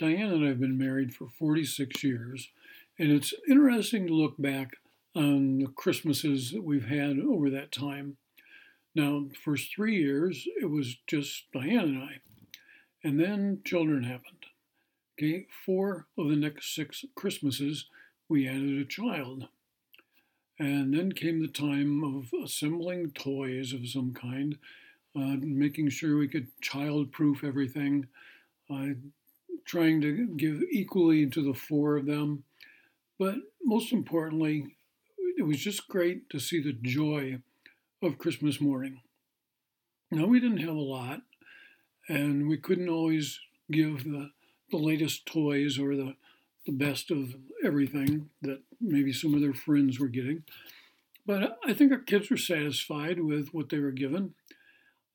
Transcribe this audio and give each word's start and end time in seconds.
Diane 0.00 0.32
and 0.32 0.46
I 0.46 0.48
have 0.48 0.60
been 0.60 0.78
married 0.78 1.14
for 1.14 1.28
46 1.28 2.02
years, 2.02 2.48
and 2.98 3.12
it's 3.12 3.34
interesting 3.46 4.06
to 4.06 4.14
look 4.14 4.34
back 4.38 4.78
on 5.14 5.58
the 5.58 5.66
Christmases 5.66 6.52
that 6.52 6.64
we've 6.64 6.86
had 6.86 7.18
over 7.18 7.50
that 7.50 7.70
time. 7.70 8.16
Now, 8.94 9.26
the 9.28 9.34
first 9.34 9.74
three 9.74 9.96
years, 9.96 10.48
it 10.58 10.70
was 10.70 10.96
just 11.06 11.52
Diane 11.52 11.80
and 11.80 12.02
I, 12.02 12.20
and 13.04 13.20
then 13.20 13.60
children 13.62 14.04
happened. 14.04 14.46
Okay, 15.18 15.46
four 15.66 16.06
of 16.16 16.30
the 16.30 16.36
next 16.36 16.74
six 16.74 17.04
Christmases, 17.14 17.84
we 18.26 18.48
added 18.48 18.78
a 18.78 18.86
child. 18.86 19.48
And 20.58 20.94
then 20.94 21.12
came 21.12 21.42
the 21.42 21.48
time 21.48 22.02
of 22.02 22.30
assembling 22.42 23.10
toys 23.10 23.74
of 23.74 23.86
some 23.86 24.14
kind, 24.14 24.56
uh, 25.14 25.36
making 25.42 25.90
sure 25.90 26.16
we 26.16 26.28
could 26.28 26.48
child 26.62 27.12
proof 27.12 27.44
everything, 27.44 28.06
uh, 28.70 28.94
trying 29.70 30.00
to 30.00 30.26
give 30.26 30.62
equally 30.72 31.26
to 31.30 31.44
the 31.44 31.54
four 31.54 31.96
of 31.96 32.04
them. 32.04 32.42
But 33.20 33.36
most 33.62 33.92
importantly, 33.92 34.74
it 35.38 35.44
was 35.44 35.58
just 35.58 35.86
great 35.86 36.28
to 36.30 36.40
see 36.40 36.60
the 36.60 36.72
joy 36.72 37.38
of 38.02 38.18
Christmas 38.18 38.60
morning. 38.60 39.00
Now, 40.10 40.26
we 40.26 40.40
didn't 40.40 40.58
have 40.58 40.74
a 40.74 40.80
lot, 40.80 41.20
and 42.08 42.48
we 42.48 42.56
couldn't 42.56 42.88
always 42.88 43.38
give 43.70 44.02
the, 44.02 44.30
the 44.72 44.76
latest 44.76 45.24
toys 45.24 45.78
or 45.78 45.94
the, 45.94 46.16
the 46.66 46.72
best 46.72 47.12
of 47.12 47.36
everything 47.64 48.28
that 48.42 48.62
maybe 48.80 49.12
some 49.12 49.34
of 49.34 49.40
their 49.40 49.54
friends 49.54 50.00
were 50.00 50.08
getting. 50.08 50.42
But 51.24 51.60
I 51.64 51.74
think 51.74 51.92
our 51.92 51.98
kids 51.98 52.28
were 52.28 52.36
satisfied 52.36 53.20
with 53.20 53.54
what 53.54 53.68
they 53.68 53.78
were 53.78 53.92
given. 53.92 54.34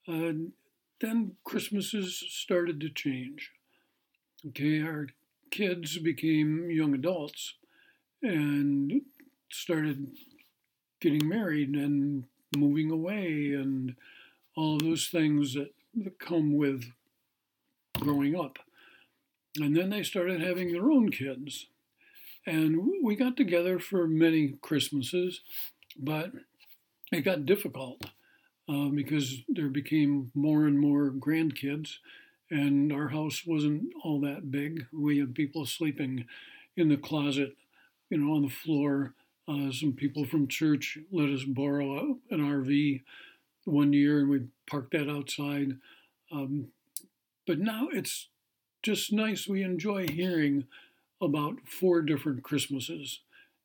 Then 0.08 1.34
Christmases 1.44 2.24
started 2.30 2.80
to 2.80 2.90
change. 2.90 3.52
Okay, 4.48 4.80
our 4.82 5.08
kids 5.50 5.98
became 5.98 6.70
young 6.70 6.94
adults 6.94 7.56
and 8.22 9.02
started 9.50 10.12
getting 11.02 11.28
married 11.28 11.70
and 11.70 12.26
moving 12.56 12.92
away 12.92 13.54
and 13.54 13.96
all 14.56 14.78
those 14.78 15.08
things 15.08 15.56
that, 15.56 15.74
that 15.96 16.20
come 16.20 16.56
with 16.56 16.92
growing 18.00 18.40
up. 18.40 18.60
And 19.60 19.76
then 19.76 19.90
they 19.90 20.04
started 20.04 20.42
having 20.42 20.72
their 20.72 20.92
own 20.92 21.10
kids. 21.10 21.66
And 22.46 23.04
we 23.04 23.16
got 23.16 23.36
together 23.36 23.80
for 23.80 24.08
many 24.08 24.58
Christmases, 24.62 25.42
but 25.98 26.32
it 27.12 27.22
got 27.22 27.48
difficult 27.48 28.06
uh, 28.70 28.90
because 28.90 29.38
there 29.48 29.70
became 29.70 30.32
more 30.36 30.68
and 30.68 30.80
more 30.80 31.10
grandkids 31.10 31.98
and 32.56 32.94
our 32.94 33.10
house 33.10 33.44
wasn't 33.46 33.94
all 34.04 34.22
that 34.22 34.50
big. 34.50 34.86
We 34.94 35.20
had 35.20 35.36
people 35.36 35.66
sleeping 35.66 36.26
in 36.78 36.88
the 36.88 36.96
closet, 36.96 37.54
you 38.10 38.18
know, 38.18 38.34
on 38.34 38.44
the 38.44 38.50
floor. 38.50 39.14
Uh, 39.46 39.72
some 39.72 39.92
people 39.92 40.24
from 40.24 40.48
church 40.48 40.98
let 41.12 41.30
us 41.30 41.44
borrow 41.44 42.18
an 42.32 42.40
RV 42.40 43.04
one 43.66 43.92
year, 43.92 44.20
and 44.20 44.30
we 44.30 44.48
parked 44.70 44.92
that 44.92 45.10
outside. 45.10 45.78
Um, 46.32 46.70
but 47.46 47.60
now 47.60 47.90
it's 47.92 48.30
just 48.82 49.12
nice. 49.12 49.48
We 49.48 49.62
enjoy 49.62 50.08
hearing 50.08 50.64
about 51.22 51.68
four 51.68 52.02
different 52.02 52.44
Christmases, 52.44 53.20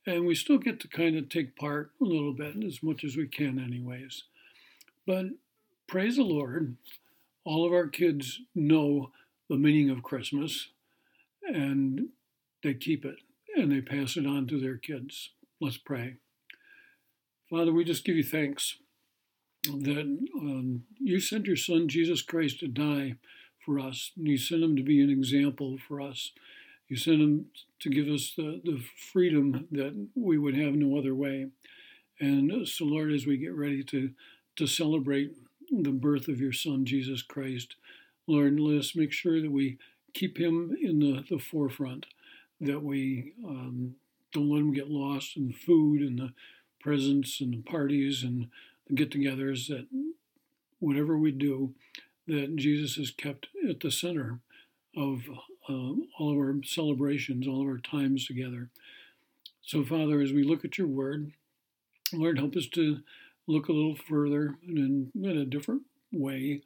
and 0.05 0.27
we 0.27 0.35
still 0.35 0.59
get 0.59 0.81
to 0.81 0.89
kind 0.89 1.17
of 1.17 1.29
take 1.29 1.55
part 1.55 1.93
a 2.01 2.05
little 2.05 2.33
bit, 2.33 2.57
as 2.65 2.83
much 2.83 3.05
as 3.05 3.17
we 3.17 3.29
can, 3.29 3.61
anyways. 3.61 4.25
But 5.07 5.27
praise 5.87 6.17
the 6.17 6.25
Lord 6.25 6.77
all 7.45 7.67
of 7.67 7.73
our 7.73 7.89
kids 7.89 8.41
know 8.55 9.11
the 9.49 9.57
meaning 9.57 9.91
of 9.91 10.03
Christmas 10.03 10.69
and 11.43 12.09
they 12.63 12.75
keep 12.75 13.05
it 13.05 13.17
and 13.57 13.73
they 13.73 13.81
pass 13.81 14.17
it 14.17 14.27
on 14.27 14.47
to 14.47 14.61
their 14.61 14.77
kids. 14.77 15.31
Let's 15.61 15.79
pray. 15.79 16.17
Father, 17.49 17.73
we 17.73 17.85
just 17.85 18.05
give 18.05 18.17
you 18.17 18.23
thanks 18.23 18.77
that 19.65 20.19
um, 20.39 20.85
you 20.99 21.21
sent 21.21 21.47
your 21.47 21.57
Son, 21.57 21.89
Jesus 21.89 22.23
Christ, 22.23 22.61
to 22.61 22.69
die 22.69 23.17
for 23.65 23.79
us. 23.79 24.13
And 24.17 24.27
you 24.27 24.39
sent 24.39 24.63
him 24.63 24.77
to 24.77 24.83
be 24.83 25.03
an 25.03 25.11
example 25.11 25.77
for 25.87 26.01
us. 26.01 26.33
You 26.89 26.97
sent 26.97 27.21
him 27.21 27.47
to 27.81 27.91
give 27.91 28.09
us 28.09 28.33
the, 28.37 28.61
the 28.65 28.83
freedom 29.13 29.67
that 29.73 30.09
we 30.15 30.39
would 30.39 30.57
have 30.57 30.75
no 30.75 30.99
other 30.99 31.15
way. 31.15 31.49
And 32.21 32.67
so, 32.67 32.85
Lord, 32.85 33.13
as 33.13 33.27
we 33.27 33.37
get 33.37 33.55
ready 33.55 33.83
to, 33.85 34.11
to 34.57 34.67
celebrate 34.67 35.33
the 35.71 35.91
birth 35.91 36.29
of 36.29 36.41
your 36.41 36.53
Son, 36.53 36.85
Jesus 36.85 37.23
Christ. 37.23 37.77
Lord, 38.27 38.59
let 38.59 38.79
us 38.79 38.97
make 38.97 39.13
sure 39.13 39.41
that 39.41 39.51
we 39.51 39.79
keep 40.13 40.39
him 40.39 40.77
in 40.81 40.99
the, 40.99 41.25
the 41.29 41.39
forefront, 41.39 42.07
that 42.61 42.83
we 42.83 43.35
um, 43.47 43.95
don't 44.33 44.51
let 44.51 44.61
him 44.61 44.73
get 44.73 44.91
lost 44.91 45.37
in 45.37 45.53
food 45.53 46.01
and 46.01 46.19
the 46.19 46.33
presents 46.81 47.41
and 47.41 47.53
the 47.53 47.71
parties 47.71 48.23
and 48.23 48.49
the 48.87 48.95
get 48.95 49.11
togethers, 49.11 49.69
that 49.69 49.87
whatever 50.79 51.17
we 51.17 51.31
do, 51.31 51.75
that 52.27 52.57
Jesus 52.57 52.97
is 52.97 53.11
kept 53.11 53.49
at 53.69 53.81
the 53.81 53.91
center 53.91 54.41
of 54.97 55.23
uh, 55.69 55.73
all 56.19 56.33
of 56.33 56.37
our 56.37 56.55
celebrations, 56.65 57.47
all 57.47 57.63
of 57.63 57.69
our 57.69 57.79
times 57.79 58.27
together. 58.27 58.69
So, 59.63 59.85
Father, 59.85 60.21
as 60.21 60.33
we 60.33 60.43
look 60.43 60.65
at 60.65 60.79
your 60.79 60.89
word, 60.89 61.33
Lord, 62.13 62.39
help 62.39 62.57
us 62.57 62.67
to 62.69 63.01
look 63.51 63.69
a 63.69 63.73
little 63.73 63.97
further 63.97 64.55
and 64.67 64.79
in, 64.79 65.11
in 65.23 65.37
a 65.37 65.45
different 65.45 65.83
way 66.13 66.63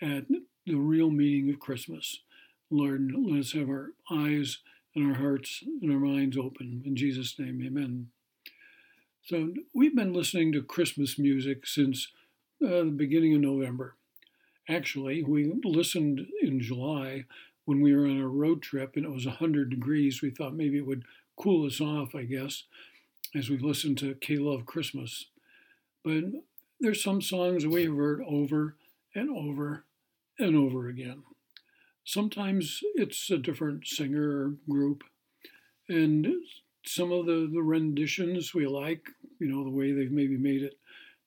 at 0.00 0.24
the 0.66 0.74
real 0.74 1.10
meaning 1.10 1.50
of 1.50 1.60
Christmas. 1.60 2.20
Lord, 2.70 3.12
let 3.16 3.40
us 3.40 3.52
have 3.52 3.68
our 3.68 3.90
eyes 4.10 4.58
and 4.94 5.06
our 5.08 5.18
hearts 5.18 5.62
and 5.82 5.92
our 5.92 5.98
minds 5.98 6.36
open. 6.36 6.82
In 6.84 6.96
Jesus' 6.96 7.38
name, 7.38 7.62
amen. 7.64 8.08
So, 9.22 9.52
we've 9.74 9.94
been 9.94 10.12
listening 10.12 10.52
to 10.52 10.62
Christmas 10.62 11.18
music 11.18 11.66
since 11.66 12.08
uh, 12.64 12.84
the 12.84 12.94
beginning 12.96 13.34
of 13.34 13.40
November. 13.40 13.96
Actually, 14.68 15.22
we 15.22 15.52
listened 15.64 16.26
in 16.42 16.60
July 16.60 17.24
when 17.64 17.80
we 17.80 17.94
were 17.94 18.06
on 18.06 18.20
a 18.20 18.28
road 18.28 18.62
trip 18.62 18.96
and 18.96 19.04
it 19.04 19.12
was 19.12 19.26
100 19.26 19.70
degrees. 19.70 20.22
We 20.22 20.30
thought 20.30 20.54
maybe 20.54 20.78
it 20.78 20.86
would 20.86 21.04
cool 21.36 21.66
us 21.66 21.80
off, 21.80 22.14
I 22.14 22.22
guess, 22.22 22.64
as 23.34 23.50
we 23.50 23.58
listened 23.58 23.98
to 23.98 24.14
K 24.14 24.36
Love 24.36 24.66
Christmas. 24.66 25.26
But 26.06 26.22
there's 26.78 27.02
some 27.02 27.20
songs 27.20 27.66
we 27.66 27.86
have 27.86 27.96
heard 27.96 28.22
over 28.28 28.76
and 29.12 29.28
over 29.28 29.86
and 30.38 30.54
over 30.54 30.86
again. 30.86 31.24
Sometimes 32.04 32.78
it's 32.94 33.28
a 33.28 33.38
different 33.38 33.88
singer 33.88 34.22
or 34.22 34.54
group, 34.70 35.02
and 35.88 36.28
some 36.84 37.10
of 37.10 37.26
the, 37.26 37.50
the 37.52 37.60
renditions 37.60 38.54
we 38.54 38.68
like, 38.68 39.04
you 39.40 39.48
know, 39.48 39.64
the 39.64 39.70
way 39.70 39.90
they've 39.90 40.12
maybe 40.12 40.36
made 40.36 40.62
it, 40.62 40.78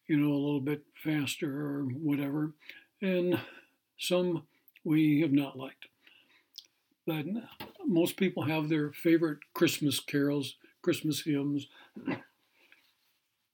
you 0.08 0.16
know, 0.16 0.32
a 0.32 0.40
little 0.46 0.62
bit 0.62 0.84
faster 1.04 1.60
or 1.60 1.84
whatever, 1.84 2.54
and 3.02 3.38
some 3.98 4.44
we 4.86 5.20
have 5.20 5.34
not 5.34 5.58
liked. 5.58 5.88
But 7.06 7.26
most 7.86 8.16
people 8.16 8.44
have 8.44 8.70
their 8.70 8.94
favorite 8.94 9.40
Christmas 9.54 10.00
carols, 10.00 10.56
Christmas 10.82 11.24
hymns, 11.24 11.68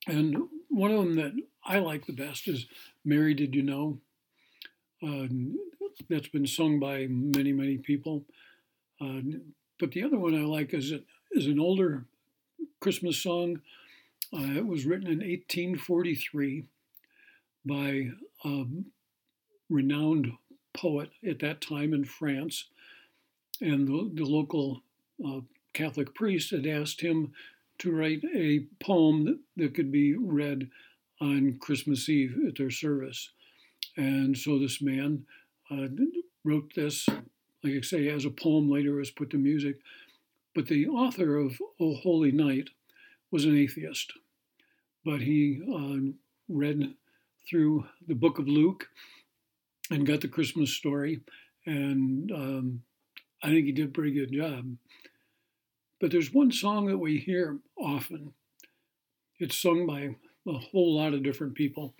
and 0.05 0.37
one 0.75 0.91
of 0.91 0.97
them 0.97 1.15
that 1.15 1.31
I 1.63 1.79
like 1.79 2.05
the 2.05 2.11
best 2.11 2.49
is 2.49 2.65
Mary 3.05 3.33
Did 3.33 3.55
You 3.55 3.63
Know? 3.63 3.97
Uh, 5.01 5.27
that's 6.09 6.27
been 6.27 6.45
sung 6.45 6.81
by 6.81 7.07
many, 7.09 7.53
many 7.53 7.77
people. 7.77 8.25
Uh, 8.99 9.21
but 9.79 9.91
the 9.91 10.03
other 10.03 10.19
one 10.19 10.35
I 10.35 10.43
like 10.43 10.73
is, 10.73 10.91
is 11.31 11.47
an 11.47 11.61
older 11.61 12.03
Christmas 12.81 13.17
song. 13.17 13.61
Uh, 14.33 14.51
it 14.57 14.67
was 14.67 14.85
written 14.85 15.07
in 15.07 15.19
1843 15.19 16.65
by 17.65 18.09
a 18.43 18.65
renowned 19.69 20.33
poet 20.73 21.09
at 21.25 21.39
that 21.39 21.61
time 21.61 21.93
in 21.93 22.03
France. 22.03 22.65
And 23.61 23.87
the, 23.87 24.11
the 24.13 24.25
local 24.25 24.81
uh, 25.25 25.39
Catholic 25.71 26.13
priest 26.13 26.51
had 26.51 26.67
asked 26.67 26.99
him 26.99 27.31
to 27.79 27.95
write 27.95 28.23
a 28.35 28.65
poem 28.79 29.25
that, 29.25 29.39
that 29.57 29.73
could 29.73 29.91
be 29.91 30.15
read 30.15 30.69
on 31.21 31.57
Christmas 31.59 32.07
Eve 32.09 32.35
at 32.47 32.57
their 32.57 32.71
service. 32.71 33.29
And 33.97 34.37
so 34.37 34.59
this 34.59 34.81
man 34.81 35.25
uh, 35.71 35.87
wrote 36.43 36.73
this, 36.75 37.07
like 37.63 37.73
I 37.77 37.81
say, 37.81 38.09
as 38.09 38.25
a 38.25 38.29
poem, 38.29 38.69
later 38.69 38.93
was 38.93 39.11
put 39.11 39.29
to 39.31 39.37
music. 39.37 39.77
But 40.53 40.67
the 40.67 40.87
author 40.87 41.37
of 41.37 41.59
O 41.79 41.95
Holy 41.95 42.31
Night 42.31 42.69
was 43.31 43.45
an 43.45 43.57
atheist. 43.57 44.13
But 45.03 45.21
he 45.21 45.61
uh, 45.73 46.11
read 46.47 46.93
through 47.49 47.85
the 48.07 48.15
book 48.15 48.39
of 48.39 48.47
Luke 48.47 48.87
and 49.91 50.05
got 50.07 50.21
the 50.21 50.27
Christmas 50.27 50.71
story. 50.71 51.21
And 51.65 52.31
um, 52.31 52.81
I 53.43 53.49
think 53.49 53.65
he 53.65 53.71
did 53.71 53.87
a 53.87 53.91
pretty 53.91 54.11
good 54.11 54.31
job. 54.31 54.65
But 55.99 56.11
there's 56.11 56.33
one 56.33 56.51
song 56.51 56.87
that 56.87 56.97
we 56.97 57.17
hear 57.17 57.59
often. 57.77 58.33
It's 59.39 59.57
sung 59.57 59.85
by 59.85 60.15
a 60.47 60.57
whole 60.57 60.95
lot 60.95 61.13
of 61.13 61.23
different 61.23 61.55
people 61.55 61.93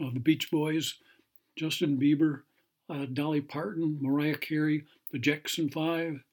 uh, 0.00 0.10
the 0.12 0.20
Beach 0.20 0.50
Boys, 0.50 0.94
Justin 1.56 1.96
Bieber, 1.96 2.42
uh, 2.90 3.06
Dolly 3.12 3.40
Parton, 3.40 3.98
Mariah 4.00 4.36
Carey, 4.36 4.84
the 5.12 5.18
Jackson 5.18 5.70
Five, 5.70 6.24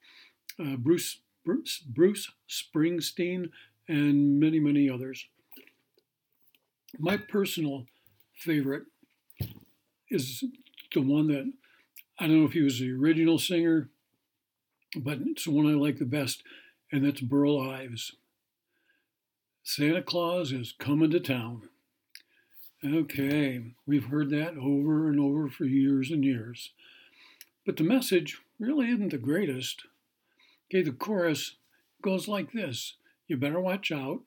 uh, 0.60 0.76
Bruce, 0.78 1.20
Bruce, 1.46 1.80
Bruce 1.80 2.32
Springsteen, 2.50 3.50
and 3.88 4.40
many, 4.40 4.60
many 4.60 4.90
others. 4.90 5.28
My 6.98 7.18
personal 7.18 7.86
favorite 8.36 8.84
is 10.10 10.44
the 10.94 11.02
one 11.02 11.28
that 11.28 11.52
I 12.20 12.28
don't 12.28 12.40
know 12.40 12.46
if 12.46 12.54
he 12.54 12.62
was 12.62 12.80
the 12.80 12.92
original 12.92 13.40
singer, 13.40 13.90
but 14.96 15.20
it's 15.22 15.46
the 15.46 15.52
one 15.52 15.68
I 15.68 15.76
like 15.76 15.98
the 15.98 16.06
best, 16.06 16.44
and 16.92 17.06
that's 17.06 17.22
Burl 17.22 17.60
Ives. 17.60 18.16
Santa 19.64 20.02
Claus 20.02 20.52
is 20.52 20.74
coming 20.80 21.12
to 21.12 21.20
town. 21.20 21.70
Okay, 22.84 23.62
we've 23.86 24.06
heard 24.06 24.32
that 24.32 24.58
over 24.58 25.08
and 25.08 25.20
over 25.20 25.48
for 25.48 25.66
years 25.66 26.10
and 26.10 26.26
years. 26.26 26.72
But 27.64 27.78
the 27.78 27.84
message 27.84 28.40
really 28.60 28.90
isn't 28.90 29.10
the 29.10 29.20
greatest. 29.20 29.84
Okay, 30.68 30.82
the 30.82 30.92
chorus 30.92 31.58
goes 32.02 32.28
like 32.28 32.54
this 32.54 32.96
You 33.28 33.38
better 33.38 33.60
watch 33.60 33.92
out. 33.92 34.22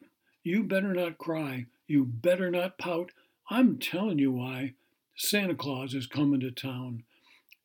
You 0.45 0.63
better 0.63 0.95
not 0.95 1.19
cry. 1.19 1.67
You 1.89 2.05
better 2.05 2.51
not 2.51 2.79
pout. 2.79 3.11
I'm 3.51 3.79
telling 3.79 4.21
you 4.21 4.31
why. 4.31 4.75
Santa 5.17 5.55
Claus 5.55 5.95
is 5.95 6.07
coming 6.07 6.41
to 6.41 6.53
town. 6.53 7.03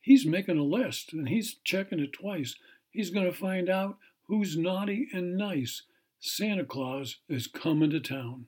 He's 0.02 0.26
making 0.26 0.58
a 0.58 0.64
list 0.64 1.14
and 1.14 1.30
he's 1.30 1.58
checking 1.64 2.00
it 2.00 2.14
twice. 2.14 2.56
He's 2.90 3.12
going 3.12 3.26
to 3.26 3.38
find 3.38 3.70
out 3.70 3.98
who's 4.28 4.58
naughty 4.58 5.08
and 5.14 5.38
nice. 5.38 5.84
Santa 6.20 6.66
Claus 6.66 7.18
is 7.30 7.48
coming 7.48 7.90
to 7.92 8.00
town. 8.00 8.46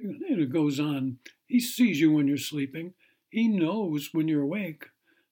And 0.00 0.22
it 0.22 0.52
goes 0.52 0.80
on. 0.80 1.18
He 1.46 1.60
sees 1.60 2.00
you 2.00 2.12
when 2.12 2.28
you're 2.28 2.38
sleeping. 2.38 2.94
He 3.30 3.48
knows 3.48 4.10
when 4.12 4.28
you're 4.28 4.42
awake. 4.42 4.86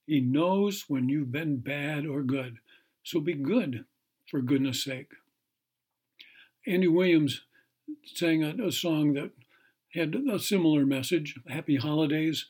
He 0.07 0.21
knows 0.21 0.85
when 0.89 1.09
you've 1.09 1.33
been 1.33 1.59
bad 1.59 2.07
or 2.07 2.23
good. 2.23 2.59
So 3.03 3.21
be 3.21 3.35
good, 3.35 3.85
for 4.31 4.41
goodness 4.41 4.83
sake. 4.85 5.13
Andy 6.67 6.89
Williams 6.89 7.43
sang 8.05 8.43
a, 8.43 8.67
a 8.67 8.73
song 8.73 9.15
that 9.15 9.31
had 9.95 10.15
a 10.31 10.39
similar 10.39 10.85
message 10.85 11.39
Happy 11.49 11.77
Holidays, 11.77 12.47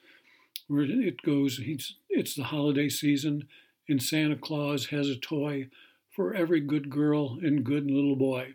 where 0.66 0.84
it 0.84 1.22
goes, 1.22 1.60
It's 1.62 2.34
the 2.34 2.44
holiday 2.44 2.88
season, 2.88 3.46
and 3.88 4.02
Santa 4.02 4.36
Claus 4.36 4.86
has 4.86 5.08
a 5.08 5.16
toy 5.16 5.68
for 6.10 6.34
every 6.34 6.60
good 6.60 6.90
girl 6.90 7.38
and 7.42 7.62
good 7.62 7.88
little 7.90 8.16
boy. 8.16 8.54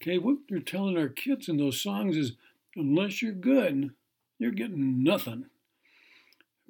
Okay, 0.00 0.18
what 0.18 0.38
they're 0.48 0.60
telling 0.60 0.96
our 0.96 1.08
kids 1.08 1.48
in 1.48 1.56
those 1.56 1.80
songs 1.80 2.16
is 2.16 2.32
unless 2.76 3.20
you're 3.20 3.32
good, 3.32 3.90
you're 4.38 4.52
getting 4.52 5.02
nothing. 5.02 5.46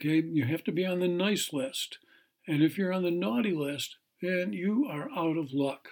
Okay, 0.01 0.23
you 0.27 0.45
have 0.47 0.65
to 0.65 0.73
be 0.73 0.87
on 0.87 1.01
the 1.01 1.09
nice 1.09 1.53
list. 1.53 1.99
And 2.47 2.63
if 2.63 2.79
you're 2.79 2.93
on 2.93 3.03
the 3.03 3.11
naughty 3.11 3.53
list, 3.53 3.97
then 4.23 4.53
you 4.53 4.87
are 4.89 5.11
out 5.15 5.37
of 5.37 5.53
luck. 5.53 5.89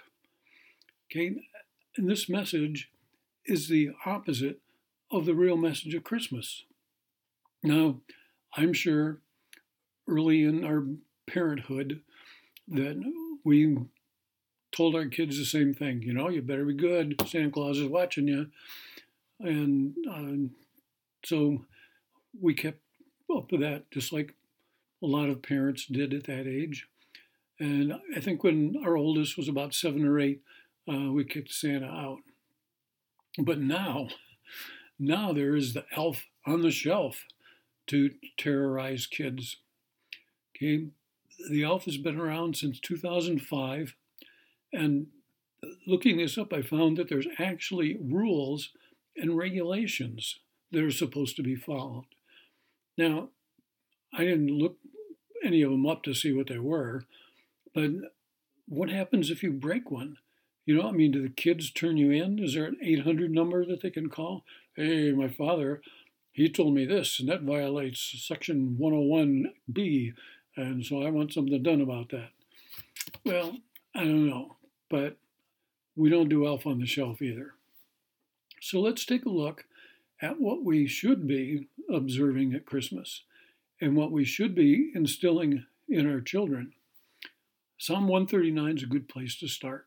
Okay, 1.09 1.35
and 1.95 2.09
this 2.09 2.27
message 2.27 2.89
is 3.45 3.69
the 3.69 3.91
opposite 4.05 4.59
of 5.11 5.25
the 5.25 5.35
real 5.35 5.57
message 5.57 5.93
of 5.93 6.03
Christmas. 6.03 6.63
Now, 7.63 7.97
I'm 8.55 8.73
sure 8.73 9.19
early 10.07 10.43
in 10.43 10.63
our 10.63 10.85
parenthood 11.27 12.01
that 12.67 13.01
we 13.43 13.77
told 14.77 14.95
our 14.95 15.07
kids 15.07 15.37
the 15.37 15.45
same 15.45 15.73
thing. 15.73 16.03
You 16.03 16.13
know, 16.13 16.29
you 16.29 16.41
better 16.41 16.63
be 16.63 16.75
good. 16.75 17.15
Santa 17.27 17.49
Claus 17.49 17.79
is 17.79 17.89
watching 17.89 18.27
you. 18.27 18.47
And 19.39 19.95
uh, 20.09 20.53
so 21.25 21.65
we 22.39 22.53
kept 22.53 22.79
up 23.35 23.51
with 23.51 23.61
that, 23.61 23.89
just 23.89 24.13
like 24.13 24.35
a 25.01 25.07
lot 25.07 25.29
of 25.29 25.41
parents 25.41 25.85
did 25.87 26.13
at 26.13 26.25
that 26.25 26.47
age. 26.47 26.87
And 27.59 27.93
I 28.15 28.19
think 28.19 28.43
when 28.43 28.75
our 28.85 28.95
oldest 28.95 29.35
was 29.35 29.47
about 29.47 29.73
seven 29.73 30.05
or 30.05 30.19
eight, 30.19 30.41
uh, 30.87 31.11
we 31.11 31.23
kicked 31.23 31.51
Santa 31.51 31.87
out. 31.87 32.19
But 33.39 33.59
now, 33.59 34.09
now 34.99 35.33
there 35.33 35.55
is 35.55 35.73
the 35.73 35.85
elf 35.95 36.25
on 36.45 36.61
the 36.61 36.71
shelf 36.71 37.25
to 37.87 38.11
terrorize 38.37 39.07
kids. 39.07 39.57
Okay, 40.55 40.87
the 41.49 41.63
elf 41.63 41.85
has 41.85 41.97
been 41.97 42.19
around 42.19 42.57
since 42.57 42.79
2005. 42.79 43.95
And 44.73 45.07
looking 45.85 46.17
this 46.17 46.37
up, 46.37 46.53
I 46.53 46.61
found 46.61 46.97
that 46.97 47.09
there's 47.09 47.27
actually 47.39 47.97
rules 48.01 48.71
and 49.15 49.37
regulations 49.37 50.39
that 50.71 50.83
are 50.83 50.91
supposed 50.91 51.35
to 51.37 51.43
be 51.43 51.55
followed. 51.55 52.05
Now, 52.97 53.29
I 54.13 54.23
didn't 54.23 54.57
look 54.57 54.77
any 55.43 55.61
of 55.61 55.71
them 55.71 55.85
up 55.85 56.03
to 56.03 56.13
see 56.13 56.33
what 56.33 56.47
they 56.47 56.59
were, 56.59 57.05
but 57.73 57.91
what 58.67 58.89
happens 58.89 59.29
if 59.29 59.43
you 59.43 59.51
break 59.51 59.89
one? 59.89 60.17
You 60.65 60.75
know, 60.75 60.89
I 60.89 60.91
mean, 60.91 61.11
do 61.11 61.21
the 61.21 61.29
kids 61.29 61.71
turn 61.71 61.95
you 61.95 62.11
in? 62.11 62.39
Is 62.39 62.53
there 62.53 62.65
an 62.65 62.77
800 62.81 63.31
number 63.31 63.65
that 63.65 63.81
they 63.81 63.89
can 63.89 64.09
call? 64.09 64.43
Hey, 64.75 65.11
my 65.11 65.29
father, 65.29 65.81
he 66.31 66.49
told 66.49 66.73
me 66.73 66.85
this, 66.85 67.19
and 67.19 67.29
that 67.29 67.43
violates 67.43 68.15
Section 68.27 68.77
101B, 68.79 70.13
and 70.57 70.85
so 70.85 71.01
I 71.01 71.09
want 71.09 71.33
something 71.33 71.63
done 71.63 71.81
about 71.81 72.09
that. 72.09 72.29
Well, 73.23 73.57
I 73.95 74.03
don't 74.03 74.27
know 74.27 74.56
but 74.89 75.17
we 75.95 76.09
don't 76.09 76.29
do 76.29 76.45
Elf 76.45 76.65
on 76.65 76.79
the 76.79 76.85
Shelf 76.85 77.21
either. 77.21 77.53
So 78.61 78.79
let's 78.79 79.05
take 79.05 79.25
a 79.25 79.29
look 79.29 79.65
at 80.21 80.39
what 80.39 80.63
we 80.63 80.87
should 80.87 81.27
be 81.27 81.67
observing 81.91 82.53
at 82.53 82.65
Christmas 82.65 83.23
and 83.79 83.95
what 83.95 84.11
we 84.11 84.25
should 84.25 84.55
be 84.55 84.91
instilling 84.95 85.65
in 85.87 86.09
our 86.09 86.21
children. 86.21 86.73
Psalm 87.77 88.07
139 88.07 88.77
is 88.77 88.83
a 88.83 88.87
good 88.87 89.07
place 89.07 89.37
to 89.39 89.47
start. 89.47 89.85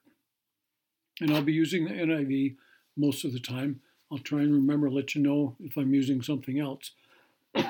And 1.21 1.33
I'll 1.33 1.43
be 1.43 1.53
using 1.53 1.85
the 1.85 1.91
NIV 1.91 2.57
most 2.97 3.25
of 3.25 3.33
the 3.33 3.41
time. 3.41 3.81
I'll 4.11 4.19
try 4.19 4.41
and 4.41 4.53
remember, 4.53 4.91
let 4.91 5.15
you 5.15 5.23
know 5.23 5.57
if 5.61 5.77
I'm 5.77 5.93
using 5.93 6.23
something 6.23 6.59
else. 6.59 6.93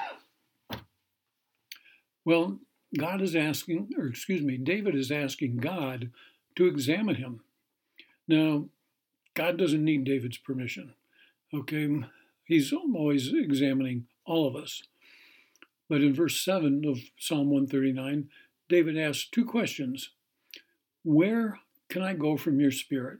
well, 2.24 2.58
God 2.96 3.20
is 3.22 3.34
asking, 3.34 3.90
or 3.96 4.06
excuse 4.06 4.42
me, 4.42 4.56
David 4.56 4.94
is 4.94 5.10
asking 5.10 5.58
God 5.58 6.10
to 6.56 6.66
examine 6.66 7.16
him. 7.16 7.40
Now, 8.28 8.66
God 9.34 9.56
doesn't 9.56 9.84
need 9.84 10.04
David's 10.04 10.38
permission. 10.38 10.94
Okay, 11.52 11.88
he's 12.44 12.72
always 12.72 13.32
examining 13.32 14.06
all 14.24 14.46
of 14.46 14.56
us. 14.56 14.82
But 15.88 16.02
in 16.02 16.14
verse 16.14 16.40
7 16.40 16.84
of 16.86 16.98
Psalm 17.18 17.50
139, 17.50 18.28
David 18.68 18.96
asks 18.96 19.28
two 19.28 19.44
questions 19.44 20.10
Where 21.02 21.58
can 21.88 22.02
I 22.02 22.14
go 22.14 22.36
from 22.36 22.60
your 22.60 22.70
spirit? 22.70 23.18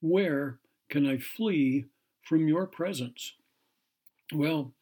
Where 0.00 0.58
can 0.88 1.06
I 1.06 1.18
flee 1.18 1.86
from 2.22 2.48
your 2.48 2.66
presence? 2.66 3.34
Well, 4.34 4.72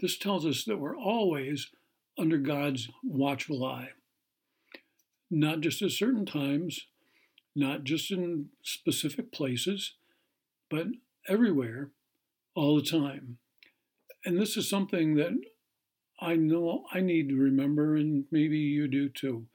this 0.00 0.18
tells 0.18 0.44
us 0.44 0.64
that 0.64 0.78
we're 0.78 0.96
always 0.96 1.70
under 2.18 2.36
God's 2.36 2.90
watchful 3.02 3.64
eye, 3.64 3.90
not 5.30 5.60
just 5.60 5.80
at 5.82 5.90
certain 5.90 6.26
times, 6.26 6.86
not 7.54 7.84
just 7.84 8.10
in 8.10 8.48
specific 8.62 9.32
places, 9.32 9.94
but 10.70 10.88
everywhere, 11.28 11.90
all 12.54 12.76
the 12.76 12.82
time. 12.82 13.38
And 14.24 14.38
this 14.38 14.56
is 14.56 14.68
something 14.68 15.14
that 15.16 15.32
I 16.20 16.36
know 16.36 16.84
I 16.92 17.00
need 17.00 17.28
to 17.28 17.36
remember, 17.36 17.96
and 17.96 18.24
maybe 18.30 18.58
you 18.58 18.88
do 18.88 19.08
too, 19.08 19.46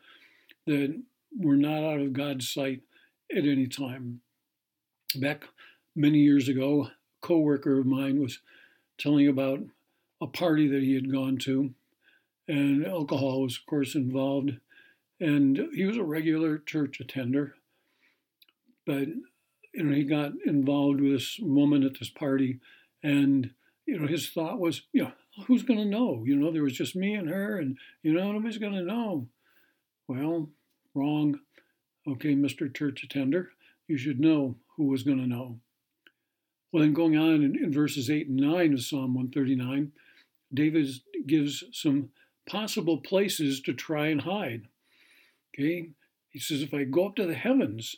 that 0.66 1.02
we're 1.36 1.56
not 1.56 1.84
out 1.84 2.00
of 2.00 2.14
God's 2.14 2.50
sight 2.50 2.82
at 3.36 3.46
any 3.46 3.68
time. 3.68 4.22
Back 5.16 5.46
many 5.96 6.20
years 6.20 6.48
ago, 6.48 6.84
a 6.84 6.92
coworker 7.26 7.80
of 7.80 7.86
mine 7.86 8.22
was 8.22 8.40
telling 8.98 9.28
about 9.28 9.62
a 10.22 10.28
party 10.28 10.68
that 10.68 10.84
he 10.84 10.94
had 10.94 11.12
gone 11.12 11.38
to, 11.38 11.74
and 12.48 12.86
alcohol 12.86 13.42
was, 13.44 13.58
of 13.58 13.66
course, 13.66 13.96
involved. 13.96 14.52
And 15.20 15.70
he 15.74 15.86
was 15.86 15.98
a 15.98 16.04
regular 16.04 16.58
church 16.58 17.00
attender, 17.00 17.56
but 18.90 19.08
you 19.76 19.84
know 19.84 19.96
he 19.96 20.04
got 20.04 20.32
involved 20.48 21.00
with 21.00 21.12
this 21.12 21.38
woman 21.40 21.84
at 21.84 22.00
this 22.00 22.10
party, 22.10 22.60
and 23.04 23.52
you 23.86 24.00
know 24.00 24.08
his 24.08 24.32
thought 24.32 24.58
was, 24.58 24.82
you 24.94 25.04
know, 25.04 25.12
who's 25.46 25.62
going 25.62 25.78
to 25.78 25.86
know? 25.86 26.24
You 26.26 26.36
know, 26.36 26.52
there 26.52 26.64
was 26.64 26.74
just 26.74 26.96
me 26.96 27.14
and 27.14 27.30
her, 27.30 27.60
and 27.60 27.78
you 28.02 28.14
know 28.14 28.32
nobody's 28.32 28.58
going 28.58 28.74
to 28.74 28.82
know. 28.82 29.28
Well, 30.08 30.50
wrong. 30.96 31.40
Okay, 32.08 32.34
Mr. 32.34 32.74
Church 32.76 33.04
attender, 33.04 33.52
you 33.88 33.96
should 33.96 34.20
know 34.20 34.56
who 34.76 34.86
was 34.86 35.04
going 35.04 35.20
to 35.20 35.28
know. 35.28 35.60
Well, 36.72 36.82
then 36.82 36.94
going 36.94 37.16
on 37.16 37.44
in, 37.44 37.56
in 37.64 37.72
verses 37.72 38.10
8 38.10 38.28
and 38.30 38.38
9 38.38 38.74
of 38.74 38.82
Psalm 38.82 39.14
139, 39.14 39.92
David 40.52 40.88
gives 41.28 41.64
some 41.72 42.10
possible 42.48 42.98
places 42.98 43.62
to 43.62 43.74
try 43.74 44.08
and 44.08 44.22
hide. 44.22 44.64
Okay, 45.54 45.90
he 46.30 46.40
says, 46.40 46.64
if 46.64 46.74
I 46.74 46.86
go 46.86 47.06
up 47.06 47.16
to 47.18 47.28
the 47.28 47.36
heavens, 47.36 47.96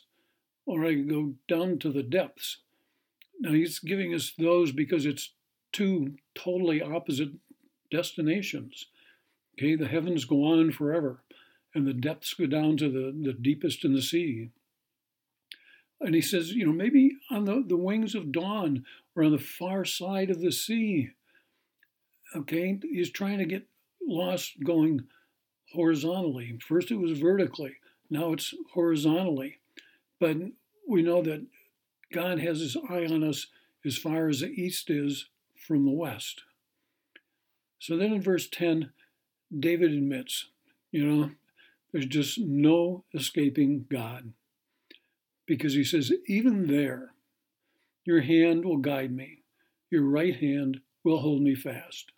or 0.66 0.84
I 0.84 0.94
go 0.94 1.34
down 1.48 1.78
to 1.80 1.90
the 1.90 2.02
depths. 2.02 2.58
Now 3.40 3.52
he's 3.52 3.78
giving 3.78 4.14
us 4.14 4.32
those 4.38 4.72
because 4.72 5.04
it's 5.06 5.32
two 5.72 6.14
totally 6.34 6.80
opposite 6.80 7.30
destinations. 7.90 8.86
Okay, 9.58 9.74
the 9.74 9.88
heavens 9.88 10.24
go 10.24 10.44
on 10.44 10.70
forever, 10.70 11.22
and 11.74 11.86
the 11.86 11.92
depths 11.92 12.34
go 12.34 12.46
down 12.46 12.76
to 12.78 12.88
the, 12.88 13.12
the 13.12 13.32
deepest 13.32 13.84
in 13.84 13.94
the 13.94 14.02
sea. 14.02 14.50
And 16.00 16.14
he 16.14 16.20
says, 16.20 16.52
you 16.52 16.66
know, 16.66 16.72
maybe 16.72 17.12
on 17.30 17.44
the, 17.44 17.62
the 17.66 17.76
wings 17.76 18.14
of 18.14 18.32
dawn 18.32 18.84
or 19.14 19.22
on 19.22 19.32
the 19.32 19.38
far 19.38 19.84
side 19.84 20.30
of 20.30 20.40
the 20.40 20.52
sea. 20.52 21.10
Okay, 22.34 22.80
he's 22.82 23.10
trying 23.10 23.38
to 23.38 23.44
get 23.44 23.68
lost 24.04 24.64
going 24.64 25.02
horizontally. 25.74 26.58
First 26.66 26.90
it 26.90 26.96
was 26.96 27.18
vertically, 27.18 27.76
now 28.10 28.32
it's 28.32 28.54
horizontally. 28.74 29.58
But 30.22 30.36
we 30.86 31.02
know 31.02 31.20
that 31.20 31.44
God 32.12 32.38
has 32.38 32.60
his 32.60 32.76
eye 32.88 33.06
on 33.06 33.24
us 33.24 33.48
as 33.84 33.98
far 33.98 34.28
as 34.28 34.38
the 34.38 34.50
east 34.50 34.88
is 34.88 35.26
from 35.56 35.84
the 35.84 35.90
west. 35.90 36.44
So 37.80 37.96
then 37.96 38.12
in 38.12 38.22
verse 38.22 38.48
10, 38.48 38.92
David 39.58 39.90
admits, 39.90 40.46
you 40.92 41.04
know, 41.04 41.30
there's 41.90 42.06
just 42.06 42.38
no 42.38 43.02
escaping 43.12 43.86
God. 43.90 44.32
Because 45.44 45.74
he 45.74 45.82
says, 45.82 46.12
even 46.28 46.68
there, 46.68 47.14
your 48.04 48.20
hand 48.20 48.64
will 48.64 48.76
guide 48.76 49.10
me, 49.10 49.42
your 49.90 50.04
right 50.04 50.36
hand 50.36 50.82
will 51.02 51.18
hold 51.18 51.42
me 51.42 51.56
fast. 51.56 52.12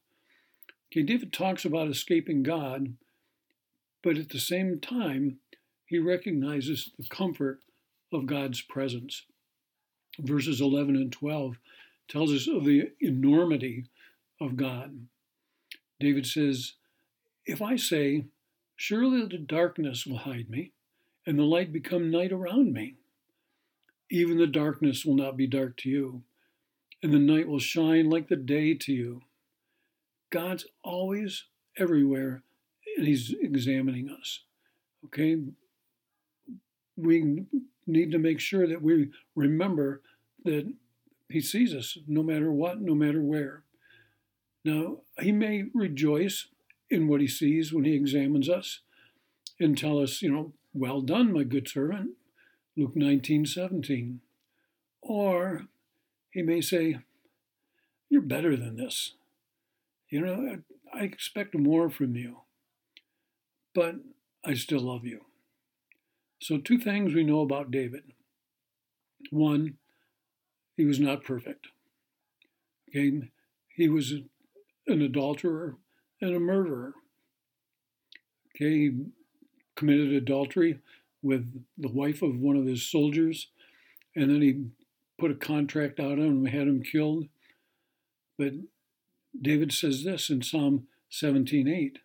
Okay, 0.92 1.04
David 1.04 1.32
talks 1.32 1.64
about 1.64 1.88
escaping 1.88 2.42
God, 2.42 2.96
but 4.02 4.18
at 4.18 4.28
the 4.28 4.38
same 4.38 4.78
time, 4.78 5.38
he 5.86 5.98
recognizes 5.98 6.90
the 6.98 7.08
comfort 7.08 7.60
of 8.14 8.26
God's 8.26 8.62
presence. 8.62 9.24
Verses 10.18 10.60
11 10.60 10.96
and 10.96 11.12
12 11.12 11.56
tells 12.08 12.32
us 12.32 12.48
of 12.48 12.64
the 12.64 12.90
enormity 13.00 13.84
of 14.40 14.56
God. 14.56 15.06
David 16.00 16.26
says, 16.26 16.74
If 17.46 17.60
I 17.60 17.76
say, 17.76 18.26
Surely 18.76 19.24
the 19.26 19.38
darkness 19.38 20.06
will 20.06 20.18
hide 20.18 20.50
me, 20.50 20.72
and 21.26 21.38
the 21.38 21.44
light 21.44 21.72
become 21.72 22.10
night 22.10 22.32
around 22.32 22.72
me, 22.72 22.96
even 24.10 24.36
the 24.36 24.46
darkness 24.46 25.04
will 25.04 25.14
not 25.14 25.36
be 25.36 25.46
dark 25.46 25.76
to 25.78 25.88
you, 25.88 26.22
and 27.02 27.12
the 27.12 27.18
night 27.18 27.48
will 27.48 27.60
shine 27.60 28.10
like 28.10 28.28
the 28.28 28.36
day 28.36 28.74
to 28.74 28.92
you. 28.92 29.22
God's 30.30 30.66
always 30.82 31.44
everywhere, 31.78 32.42
and 32.96 33.06
He's 33.06 33.32
examining 33.40 34.08
us. 34.08 34.40
Okay? 35.04 35.36
We 36.96 37.44
need 37.86 38.12
to 38.12 38.18
make 38.18 38.40
sure 38.40 38.66
that 38.66 38.82
we 38.82 39.10
remember 39.34 40.02
that 40.44 40.72
He 41.28 41.40
sees 41.40 41.74
us 41.74 41.98
no 42.06 42.22
matter 42.22 42.50
what, 42.52 42.80
no 42.80 42.94
matter 42.94 43.22
where. 43.22 43.64
Now, 44.64 44.98
He 45.18 45.32
may 45.32 45.64
rejoice 45.74 46.48
in 46.90 47.08
what 47.08 47.20
He 47.20 47.28
sees 47.28 47.72
when 47.72 47.84
He 47.84 47.94
examines 47.94 48.48
us 48.48 48.80
and 49.58 49.76
tell 49.76 49.98
us, 49.98 50.22
you 50.22 50.30
know, 50.30 50.52
well 50.72 51.00
done, 51.00 51.32
my 51.32 51.44
good 51.44 51.68
servant. 51.68 52.10
Luke 52.76 52.96
19, 52.96 53.46
17. 53.46 54.20
Or 55.00 55.66
he 56.30 56.42
may 56.42 56.60
say, 56.60 56.98
You're 58.08 58.22
better 58.22 58.56
than 58.56 58.76
this. 58.76 59.14
You 60.08 60.20
know, 60.20 60.58
I 60.92 61.04
expect 61.04 61.56
more 61.56 61.88
from 61.88 62.16
you, 62.16 62.38
but 63.74 63.96
I 64.44 64.54
still 64.54 64.80
love 64.80 65.04
you. 65.04 65.24
So, 66.40 66.58
two 66.58 66.78
things 66.78 67.14
we 67.14 67.24
know 67.24 67.40
about 67.40 67.70
David. 67.70 68.12
One, 69.30 69.78
he 70.76 70.84
was 70.84 71.00
not 71.00 71.24
perfect. 71.24 71.68
Okay, 72.88 73.30
he 73.74 73.88
was 73.88 74.12
an 74.86 75.02
adulterer 75.02 75.76
and 76.20 76.34
a 76.34 76.40
murderer. 76.40 76.94
Okay, 78.54 78.70
he 78.70 79.06
committed 79.74 80.12
adultery 80.12 80.80
with 81.22 81.64
the 81.78 81.88
wife 81.88 82.22
of 82.22 82.38
one 82.38 82.56
of 82.56 82.66
his 82.66 82.86
soldiers, 82.86 83.48
and 84.14 84.30
then 84.30 84.42
he 84.42 84.66
put 85.18 85.30
a 85.30 85.34
contract 85.34 85.98
out 85.98 86.12
on 86.12 86.20
him 86.20 86.44
and 86.44 86.48
had 86.48 86.68
him 86.68 86.82
killed. 86.82 87.28
But 88.36 88.52
David 89.40 89.72
says 89.72 90.04
this 90.04 90.30
in 90.30 90.42
Psalm 90.42 90.88
17:8, 91.10 91.98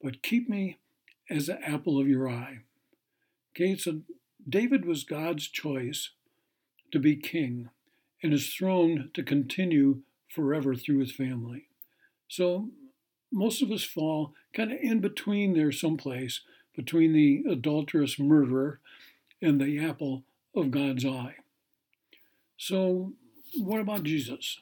"But 0.00 0.22
keep 0.22 0.48
me 0.48 0.78
as 1.28 1.46
the 1.46 1.60
apple 1.66 1.98
of 1.98 2.08
your 2.08 2.28
eye." 2.28 2.60
Okay, 3.54 3.76
so 3.76 4.00
David 4.48 4.84
was 4.84 5.04
God's 5.04 5.48
choice 5.48 6.10
to 6.92 6.98
be 6.98 7.16
king, 7.16 7.68
and 8.22 8.32
his 8.32 8.52
throne 8.52 9.10
to 9.14 9.22
continue 9.22 10.02
forever 10.28 10.74
through 10.74 10.98
his 10.98 11.12
family. 11.12 11.66
So 12.28 12.70
most 13.32 13.62
of 13.62 13.70
us 13.70 13.84
fall 13.84 14.34
kind 14.52 14.72
of 14.72 14.78
in 14.80 15.00
between 15.00 15.54
there 15.54 15.72
someplace 15.72 16.40
between 16.74 17.12
the 17.12 17.44
adulterous 17.50 18.18
murderer 18.18 18.80
and 19.42 19.60
the 19.60 19.84
apple 19.84 20.24
of 20.54 20.70
God's 20.70 21.04
eye. 21.04 21.36
So, 22.56 23.12
what 23.56 23.80
about 23.80 24.04
Jesus? 24.04 24.60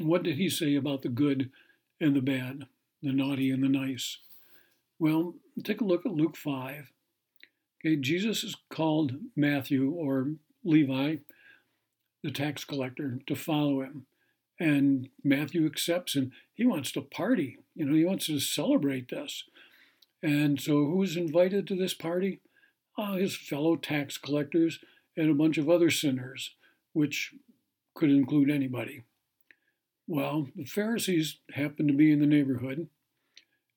What 0.00 0.22
did 0.22 0.36
he 0.36 0.48
say 0.48 0.74
about 0.74 1.02
the 1.02 1.08
good 1.08 1.50
and 2.00 2.14
the 2.14 2.22
bad, 2.22 2.66
the 3.02 3.12
naughty 3.12 3.50
and 3.50 3.62
the 3.62 3.68
nice? 3.68 4.18
Well, 4.98 5.34
take 5.64 5.80
a 5.80 5.84
look 5.84 6.06
at 6.06 6.12
Luke 6.12 6.36
5. 6.36 6.90
Okay, 7.80 7.96
Jesus 7.96 8.44
is 8.44 8.56
called 8.68 9.12
Matthew 9.34 9.90
or 9.90 10.32
Levi, 10.64 11.16
the 12.22 12.30
tax 12.30 12.62
collector, 12.64 13.18
to 13.26 13.34
follow 13.34 13.80
him. 13.80 14.06
And 14.58 15.08
Matthew 15.24 15.64
accepts 15.64 16.14
and 16.14 16.32
he 16.52 16.66
wants 16.66 16.92
to 16.92 17.00
party. 17.00 17.56
You 17.74 17.86
know, 17.86 17.94
he 17.94 18.04
wants 18.04 18.26
to 18.26 18.38
celebrate 18.38 19.08
this. 19.08 19.44
And 20.22 20.60
so, 20.60 20.84
who's 20.84 21.16
invited 21.16 21.66
to 21.66 21.74
this 21.74 21.94
party? 21.94 22.40
Uh, 22.98 23.14
his 23.14 23.34
fellow 23.34 23.76
tax 23.76 24.18
collectors 24.18 24.80
and 25.16 25.30
a 25.30 25.34
bunch 25.34 25.56
of 25.56 25.70
other 25.70 25.90
sinners, 25.90 26.54
which 26.92 27.32
could 27.94 28.10
include 28.10 28.50
anybody. 28.50 29.04
Well, 30.06 30.48
the 30.54 30.64
Pharisees 30.64 31.38
happened 31.52 31.88
to 31.88 31.94
be 31.94 32.12
in 32.12 32.20
the 32.20 32.26
neighborhood, 32.26 32.88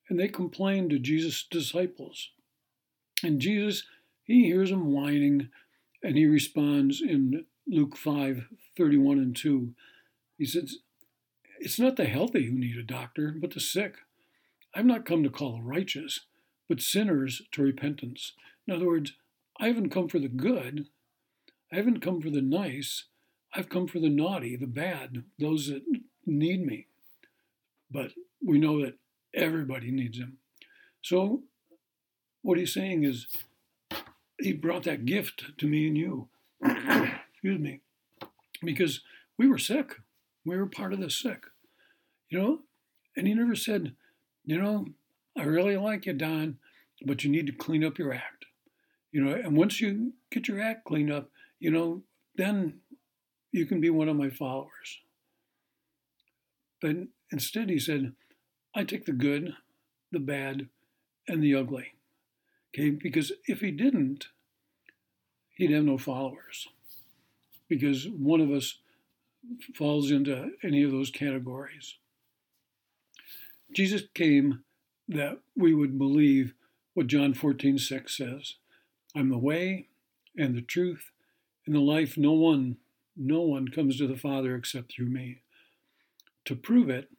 and 0.10 0.20
they 0.20 0.28
complained 0.28 0.90
to 0.90 1.00
Jesus' 1.00 1.46
disciples. 1.50 2.32
And 3.24 3.40
Jesus, 3.40 3.84
he 4.24 4.46
hears 4.46 4.70
them 4.70 4.92
whining, 4.92 5.50
and 6.02 6.18
he 6.18 6.26
responds 6.26 7.02
in 7.02 7.46
Luke 7.68 7.96
5 7.96 8.48
31 8.78 9.20
and 9.20 9.36
2. 9.36 9.74
He 10.38 10.46
says, 10.46 10.78
It's 11.60 11.80
not 11.80 11.96
the 11.96 12.06
healthy 12.06 12.46
who 12.46 12.58
need 12.58 12.78
a 12.78 12.84
doctor, 12.84 13.36
but 13.40 13.52
the 13.52 13.60
sick. 13.60 13.98
I've 14.76 14.86
not 14.86 15.06
come 15.06 15.24
to 15.24 15.30
call 15.30 15.58
the 15.58 15.64
righteous, 15.64 16.22
but 16.68 16.82
sinners 16.82 17.44
to 17.52 17.62
repentance. 17.62 18.34
In 18.68 18.74
other 18.74 18.88
words, 18.88 19.14
I 19.60 19.68
haven't 19.68 19.90
come 19.90 20.08
for 20.08 20.20
the 20.20 20.28
good, 20.28 20.88
I 21.72 21.76
haven't 21.76 22.02
come 22.02 22.22
for 22.22 22.30
the 22.30 22.42
nice, 22.42 23.06
I've 23.54 23.70
come 23.70 23.88
for 23.88 24.00
the 24.00 24.10
naughty, 24.10 24.56
the 24.56 24.68
bad, 24.68 25.24
those 25.40 25.68
that 25.68 25.84
need 26.26 26.66
me. 26.66 26.88
But 27.92 28.12
we 28.44 28.58
know 28.58 28.84
that 28.84 28.96
everybody 29.36 29.92
needs 29.92 30.18
him. 30.18 30.38
So, 31.02 31.44
what 32.42 32.58
he's 32.58 32.74
saying 32.74 33.04
is, 33.04 33.28
he 34.40 34.54
brought 34.54 34.84
that 34.84 35.06
gift 35.06 35.58
to 35.58 35.68
me 35.68 35.88
and 35.88 35.98
you. 35.98 36.30
Excuse 36.64 37.60
me. 37.60 37.82
Because 38.64 39.02
we 39.38 39.48
were 39.48 39.58
sick. 39.58 39.96
We 40.46 40.58
were 40.58 40.66
part 40.66 40.94
of 40.94 41.00
the 41.00 41.10
sick. 41.10 41.46
You 42.30 42.40
know? 42.40 42.60
And 43.16 43.28
he 43.28 43.34
never 43.34 43.56
said, 43.56 43.96
you 44.46 44.62
know, 44.62 44.88
I 45.38 45.44
really 45.44 45.78
like 45.78 46.06
you, 46.06 46.14
Don, 46.14 46.58
but 47.06 47.24
you 47.24 47.30
need 47.30 47.48
to 47.48 47.54
clean 47.54 47.84
up 47.84 47.98
your 47.98 48.14
act. 48.14 48.46
You 49.12 49.24
know, 49.24 49.34
and 49.34 49.56
once 49.56 49.80
you 49.80 50.14
get 50.32 50.48
your 50.48 50.60
act 50.60 50.86
cleaned 50.86 51.12
up, 51.12 51.30
you 51.60 51.70
know, 51.70 52.02
then 52.36 52.80
you 53.52 53.66
can 53.66 53.80
be 53.80 53.90
one 53.90 54.10
of 54.10 54.16
my 54.16 54.30
followers. 54.30 55.00
But 56.82 56.96
instead, 57.32 57.70
he 57.70 57.80
said, 57.80 58.14
I 58.76 58.84
take 58.84 59.06
the 59.06 59.14
good, 59.14 59.54
the 60.12 60.20
bad, 60.20 60.68
and 61.28 61.44
the 61.44 61.56
ugly. 61.56 61.94
Okay, 62.74 62.90
because 62.90 63.32
if 63.46 63.60
he 63.60 63.72
didn't, 63.72 64.28
he'd 65.56 65.72
have 65.72 65.84
no 65.84 65.98
followers. 65.98 66.68
Because 67.70 68.08
one 68.08 68.42
of 68.42 68.52
us 68.52 68.80
falls 69.76 70.10
into 70.10 70.52
any 70.64 70.84
of 70.84 70.92
those 70.92 71.12
categories. 71.12 71.98
Jesus 73.74 74.04
came 74.14 74.64
that 75.08 75.40
we 75.56 75.74
would 75.74 75.98
believe 75.98 76.54
what 76.94 77.08
John 77.08 77.34
14, 77.34 77.78
6 77.78 78.18
says. 78.18 78.56
I'm 79.16 79.30
the 79.30 79.38
way 79.38 79.88
and 80.38 80.56
the 80.56 80.62
truth 80.62 81.12
and 81.66 81.76
the 81.76 81.80
life. 81.80 82.18
No 82.18 82.34
one, 82.34 82.78
no 83.16 83.42
one 83.42 83.68
comes 83.68 83.98
to 83.98 84.08
the 84.08 84.18
Father 84.18 84.56
except 84.56 84.94
through 84.94 85.10
me. 85.10 85.42
To 86.46 86.56
prove 86.56 86.90
it, 86.90 87.10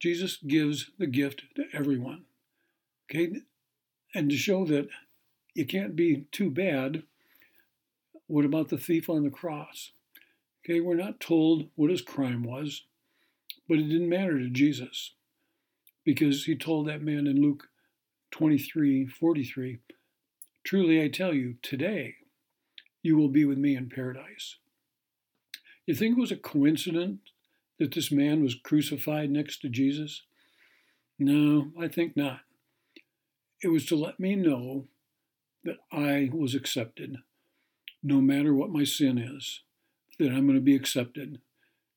Jesus 0.00 0.36
gives 0.36 0.90
the 0.98 1.06
gift 1.06 1.44
to 1.56 1.64
everyone. 1.72 2.24
Okay? 3.10 3.42
And 4.16 4.30
to 4.30 4.36
show 4.38 4.64
that 4.64 4.88
you 5.52 5.66
can't 5.66 5.94
be 5.94 6.24
too 6.32 6.48
bad, 6.48 7.02
what 8.28 8.46
about 8.46 8.70
the 8.70 8.78
thief 8.78 9.10
on 9.10 9.24
the 9.24 9.30
cross? 9.30 9.90
Okay, 10.64 10.80
we're 10.80 10.94
not 10.94 11.20
told 11.20 11.68
what 11.74 11.90
his 11.90 12.00
crime 12.00 12.42
was, 12.42 12.84
but 13.68 13.76
it 13.76 13.90
didn't 13.90 14.08
matter 14.08 14.38
to 14.38 14.48
Jesus 14.48 15.12
because 16.02 16.46
he 16.46 16.56
told 16.56 16.88
that 16.88 17.02
man 17.02 17.26
in 17.26 17.42
Luke 17.42 17.68
23 18.30 19.06
43, 19.06 19.80
Truly 20.64 21.02
I 21.02 21.08
tell 21.08 21.34
you, 21.34 21.56
today 21.60 22.14
you 23.02 23.18
will 23.18 23.28
be 23.28 23.44
with 23.44 23.58
me 23.58 23.76
in 23.76 23.90
paradise. 23.90 24.56
You 25.84 25.94
think 25.94 26.16
it 26.16 26.20
was 26.20 26.32
a 26.32 26.36
coincidence 26.36 27.20
that 27.78 27.92
this 27.92 28.10
man 28.10 28.42
was 28.42 28.54
crucified 28.54 29.30
next 29.30 29.60
to 29.60 29.68
Jesus? 29.68 30.22
No, 31.18 31.70
I 31.78 31.88
think 31.88 32.16
not. 32.16 32.40
It 33.66 33.72
was 33.72 33.84
to 33.86 33.96
let 33.96 34.20
me 34.20 34.36
know 34.36 34.86
that 35.64 35.78
I 35.90 36.30
was 36.32 36.54
accepted, 36.54 37.16
no 38.00 38.20
matter 38.20 38.54
what 38.54 38.70
my 38.70 38.84
sin 38.84 39.18
is, 39.18 39.62
that 40.20 40.28
I'm 40.28 40.46
going 40.46 40.54
to 40.54 40.60
be 40.60 40.76
accepted. 40.76 41.40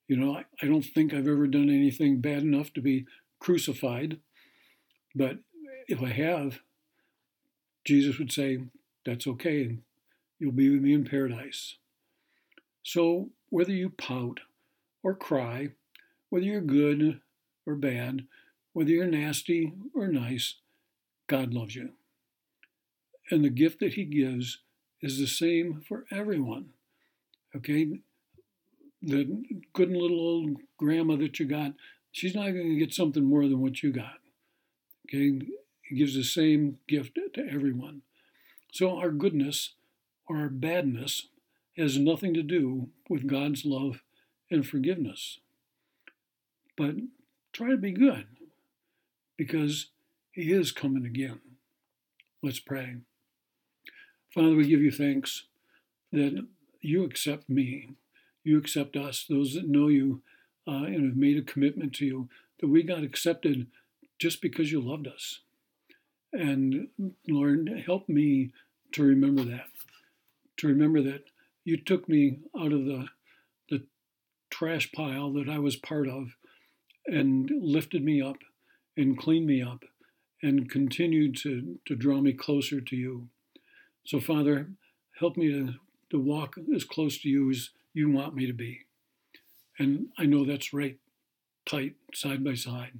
You 0.07 0.17
know, 0.17 0.35
I, 0.35 0.45
I 0.63 0.65
don't 0.65 0.81
think 0.81 1.13
I've 1.13 1.27
ever 1.27 1.45
done 1.45 1.69
anything 1.69 2.21
bad 2.21 2.41
enough 2.41 2.73
to 2.73 2.81
be 2.81 3.05
crucified, 3.39 4.17
but 5.13 5.37
if 5.87 6.01
I 6.01 6.09
have, 6.09 6.61
Jesus 7.85 8.17
would 8.17 8.31
say, 8.31 8.63
That's 9.05 9.27
okay, 9.27 9.61
and 9.65 9.83
you'll 10.39 10.51
be 10.51 10.71
with 10.71 10.81
me 10.81 10.95
in 10.95 11.05
paradise. 11.05 11.75
So, 12.81 13.29
whether 13.49 13.73
you 13.73 13.91
pout 13.91 14.39
or 15.03 15.13
cry, 15.13 15.69
whether 16.31 16.45
you're 16.45 16.61
good 16.61 17.21
or 17.67 17.75
bad, 17.75 18.25
whether 18.73 18.89
you're 18.89 19.05
nasty 19.05 19.71
or 19.93 20.07
nice, 20.07 20.55
God 21.29 21.53
loves 21.53 21.75
you. 21.75 21.91
And 23.31 23.45
the 23.45 23.49
gift 23.49 23.79
that 23.79 23.93
He 23.93 24.03
gives 24.03 24.59
is 25.01 25.17
the 25.17 25.27
same 25.27 25.81
for 25.87 26.05
everyone. 26.11 26.71
Okay? 27.55 27.99
The 29.01 29.43
good 29.71 29.91
little 29.91 30.19
old 30.19 30.57
grandma 30.77 31.15
that 31.17 31.39
you 31.39 31.45
got, 31.45 31.73
she's 32.11 32.35
not 32.35 32.51
going 32.51 32.69
to 32.69 32.75
get 32.75 32.93
something 32.93 33.23
more 33.23 33.43
than 33.43 33.61
what 33.61 33.81
you 33.81 33.93
got. 33.93 34.17
Okay? 35.07 35.39
He 35.83 35.95
gives 35.95 36.15
the 36.15 36.23
same 36.23 36.79
gift 36.87 37.17
to 37.35 37.47
everyone. 37.49 38.01
So 38.73 38.97
our 38.97 39.11
goodness 39.11 39.75
or 40.27 40.37
our 40.37 40.49
badness 40.49 41.27
has 41.77 41.97
nothing 41.97 42.33
to 42.33 42.43
do 42.43 42.89
with 43.07 43.27
God's 43.27 43.65
love 43.65 44.01
and 44.51 44.65
forgiveness. 44.65 45.39
But 46.75 46.95
try 47.53 47.69
to 47.69 47.77
be 47.77 47.91
good 47.91 48.25
because 49.37 49.87
He 50.31 50.53
is 50.53 50.71
coming 50.71 51.05
again. 51.05 51.39
Let's 52.43 52.59
pray. 52.59 52.97
Father, 54.33 54.55
we 54.55 54.67
give 54.67 54.81
you 54.81 54.91
thanks 54.91 55.45
that 56.11 56.45
you 56.81 57.03
accept 57.03 57.49
me, 57.49 57.89
you 58.43 58.57
accept 58.57 58.95
us, 58.95 59.25
those 59.27 59.55
that 59.55 59.67
know 59.67 59.87
you 59.87 60.21
uh, 60.67 60.83
and 60.83 61.05
have 61.05 61.17
made 61.17 61.37
a 61.37 61.41
commitment 61.41 61.93
to 61.93 62.05
you, 62.05 62.29
that 62.59 62.67
we 62.67 62.83
got 62.83 63.03
accepted 63.03 63.67
just 64.19 64.41
because 64.41 64.71
you 64.71 64.79
loved 64.79 65.07
us. 65.07 65.39
And 66.31 66.89
Lord, 67.27 67.83
help 67.85 68.07
me 68.07 68.51
to 68.91 69.03
remember 69.03 69.43
that, 69.43 69.67
to 70.57 70.67
remember 70.67 71.01
that 71.01 71.23
you 71.63 71.75
took 71.75 72.07
me 72.07 72.39
out 72.57 72.71
of 72.71 72.85
the, 72.85 73.07
the 73.69 73.83
trash 74.51 74.91
pile 74.91 75.33
that 75.33 75.49
I 75.49 75.57
was 75.57 75.75
part 75.75 76.07
of 76.07 76.35
and 77.07 77.49
lifted 77.59 78.03
me 78.03 78.21
up 78.21 78.37
and 78.95 79.17
cleaned 79.17 79.47
me 79.47 79.63
up 79.63 79.83
and 80.41 80.69
continue 80.69 81.33
to, 81.33 81.79
to 81.85 81.95
draw 81.95 82.21
me 82.21 82.33
closer 82.33 82.79
to 82.79 82.95
you. 82.95 83.27
So, 84.05 84.19
Father, 84.19 84.69
help 85.19 85.37
me 85.37 85.51
to, 85.51 85.73
to 86.11 86.19
walk 86.19 86.55
as 86.73 86.83
close 86.83 87.19
to 87.21 87.29
you 87.29 87.51
as 87.51 87.69
you 87.93 88.09
want 88.09 88.35
me 88.35 88.47
to 88.47 88.53
be. 88.53 88.85
And 89.77 90.07
I 90.17 90.25
know 90.25 90.45
that's 90.45 90.73
right, 90.73 90.97
tight, 91.65 91.95
side 92.13 92.43
by 92.43 92.53
side. 92.53 92.99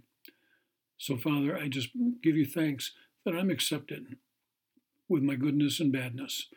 So, 0.98 1.18
Father, 1.18 1.58
I 1.58 1.68
just 1.68 1.90
give 2.22 2.36
you 2.36 2.46
thanks 2.46 2.92
that 3.26 3.36
I'm 3.36 3.50
accepted 3.50 4.18
with 5.08 5.24
my 5.24 5.36
goodness 5.36 5.80
and 5.80 5.92
badness, 5.92 6.48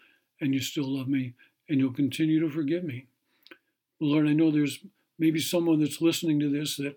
and 0.41 0.53
you 0.53 0.61
still 0.61 0.97
love 0.97 1.09
me, 1.09 1.35
and 1.69 1.79
you'll 1.79 1.93
continue 1.93 2.41
to 2.41 2.51
forgive 2.51 2.85
me. 2.85 3.07
Lord, 4.01 4.27
I 4.27 4.33
know 4.33 4.51
there's 4.51 4.81
maybe 5.19 5.41
someone 5.41 5.81
that's 5.81 6.01
listening 6.01 6.41
to 6.41 6.51
this 6.51 6.77
that 6.77 6.97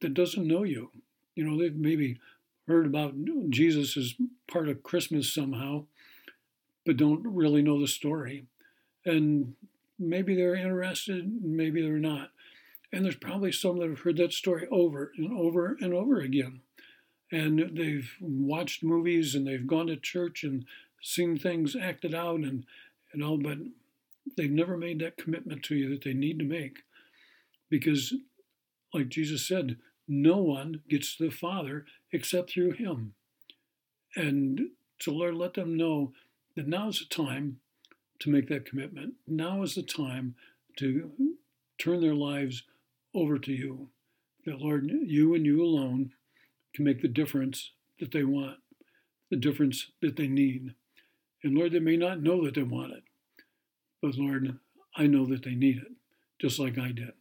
that 0.00 0.14
doesn't 0.14 0.46
know 0.46 0.62
you. 0.62 0.90
You 1.34 1.44
know, 1.44 1.58
they've 1.58 1.74
maybe 1.74 2.20
heard 2.66 2.86
about 2.86 3.14
Jesus 3.50 3.96
as 3.96 4.14
part 4.50 4.68
of 4.68 4.82
Christmas 4.82 5.32
somehow, 5.32 5.84
but 6.86 6.96
don't 6.96 7.22
really 7.24 7.62
know 7.62 7.80
the 7.80 7.86
story. 7.86 8.46
And 9.04 9.54
maybe 9.98 10.34
they're 10.34 10.54
interested, 10.54 11.42
maybe 11.42 11.82
they're 11.82 11.98
not. 11.98 12.30
And 12.92 13.04
there's 13.04 13.16
probably 13.16 13.52
some 13.52 13.78
that 13.78 13.88
have 13.88 14.00
heard 14.00 14.16
that 14.18 14.32
story 14.32 14.66
over 14.70 15.12
and 15.16 15.36
over 15.36 15.76
and 15.80 15.92
over 15.92 16.20
again 16.20 16.60
and 17.34 17.76
they've 17.76 18.12
watched 18.20 18.84
movies 18.84 19.34
and 19.34 19.44
they've 19.44 19.66
gone 19.66 19.88
to 19.88 19.96
church 19.96 20.44
and 20.44 20.64
seen 21.02 21.36
things 21.36 21.74
acted 21.74 22.14
out 22.14 22.40
and, 22.40 22.64
and 23.12 23.24
all, 23.24 23.38
but 23.38 23.58
they've 24.36 24.50
never 24.50 24.76
made 24.76 25.00
that 25.00 25.16
commitment 25.16 25.64
to 25.64 25.74
you 25.74 25.90
that 25.90 26.04
they 26.04 26.14
need 26.14 26.38
to 26.38 26.44
make. 26.44 26.78
Because, 27.68 28.14
like 28.92 29.08
Jesus 29.08 29.48
said, 29.48 29.76
no 30.06 30.36
one 30.38 30.82
gets 30.88 31.16
to 31.16 31.24
the 31.24 31.30
Father 31.30 31.86
except 32.12 32.52
through 32.52 32.72
Him. 32.72 33.14
And 34.16 34.70
so, 35.00 35.12
Lord, 35.12 35.34
let 35.34 35.54
them 35.54 35.76
know 35.76 36.12
that 36.56 36.68
now 36.68 36.88
is 36.88 37.00
the 37.00 37.14
time 37.14 37.58
to 38.20 38.30
make 38.30 38.48
that 38.48 38.66
commitment. 38.66 39.14
Now 39.26 39.62
is 39.62 39.74
the 39.74 39.82
time 39.82 40.34
to 40.78 41.10
turn 41.78 42.00
their 42.00 42.14
lives 42.14 42.62
over 43.14 43.38
to 43.38 43.52
you. 43.52 43.88
That, 44.46 44.60
Lord, 44.60 44.90
you 44.90 45.34
and 45.34 45.44
you 45.44 45.62
alone 45.62 46.12
can 46.74 46.84
make 46.84 47.02
the 47.02 47.08
difference 47.08 47.72
that 48.00 48.12
they 48.12 48.24
want, 48.24 48.58
the 49.30 49.36
difference 49.36 49.90
that 50.02 50.16
they 50.16 50.26
need. 50.26 50.74
And 51.42 51.56
Lord, 51.56 51.72
they 51.72 51.80
may 51.80 51.96
not 51.96 52.22
know 52.22 52.44
that 52.44 52.54
they 52.54 52.62
want 52.62 52.92
it, 52.92 53.02
but 54.02 54.16
Lord, 54.16 54.58
I 54.96 55.06
know 55.06 55.26
that 55.26 55.44
they 55.44 55.54
need 55.54 55.78
it, 55.78 55.92
just 56.40 56.58
like 56.58 56.78
I 56.78 56.92
did. 56.92 57.12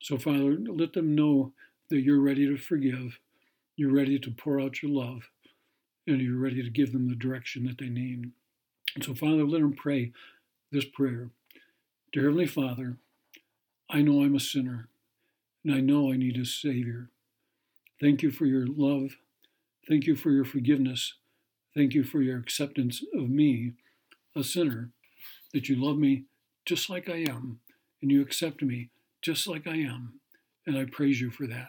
So, 0.00 0.18
Father, 0.18 0.56
let 0.66 0.92
them 0.92 1.14
know 1.14 1.52
that 1.90 2.00
you're 2.00 2.20
ready 2.20 2.46
to 2.46 2.56
forgive, 2.56 3.18
you're 3.76 3.92
ready 3.92 4.18
to 4.18 4.30
pour 4.30 4.60
out 4.60 4.82
your 4.82 4.92
love, 4.92 5.30
and 6.06 6.20
you're 6.20 6.38
ready 6.38 6.62
to 6.62 6.70
give 6.70 6.92
them 6.92 7.08
the 7.08 7.14
direction 7.14 7.64
that 7.66 7.78
they 7.78 7.88
need. 7.88 8.30
And 8.94 9.04
so, 9.04 9.14
Father, 9.14 9.44
let 9.44 9.60
them 9.60 9.74
pray 9.74 10.12
this 10.72 10.84
prayer 10.84 11.30
Dear 12.12 12.24
Heavenly 12.24 12.46
Father, 12.46 12.96
I 13.90 14.02
know 14.02 14.22
I'm 14.22 14.34
a 14.34 14.40
sinner, 14.40 14.88
and 15.64 15.74
I 15.74 15.80
know 15.80 16.12
I 16.12 16.16
need 16.16 16.38
a 16.38 16.44
Savior. 16.44 17.10
Thank 18.00 18.22
you 18.22 18.30
for 18.30 18.46
your 18.46 18.66
love. 18.66 19.16
Thank 19.88 20.06
you 20.06 20.16
for 20.16 20.30
your 20.30 20.44
forgiveness. 20.44 21.14
Thank 21.74 21.94
you 21.94 22.04
for 22.04 22.22
your 22.22 22.38
acceptance 22.38 23.02
of 23.14 23.28
me, 23.28 23.72
a 24.34 24.42
sinner, 24.42 24.90
that 25.52 25.68
you 25.68 25.76
love 25.76 25.98
me 25.98 26.24
just 26.64 26.90
like 26.90 27.08
I 27.08 27.18
am, 27.18 27.60
and 28.02 28.10
you 28.10 28.22
accept 28.22 28.62
me 28.62 28.90
just 29.22 29.46
like 29.46 29.66
I 29.66 29.76
am. 29.76 30.20
And 30.66 30.76
I 30.76 30.84
praise 30.84 31.20
you 31.20 31.30
for 31.30 31.46
that. 31.46 31.68